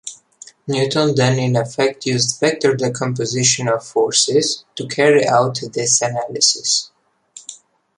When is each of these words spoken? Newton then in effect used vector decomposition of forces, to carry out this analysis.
Newton 0.65 1.13
then 1.13 1.37
in 1.37 1.55
effect 1.55 2.07
used 2.07 2.39
vector 2.39 2.73
decomposition 2.73 3.67
of 3.67 3.85
forces, 3.85 4.65
to 4.75 4.87
carry 4.87 5.27
out 5.27 5.59
this 5.75 6.01
analysis. 6.01 6.89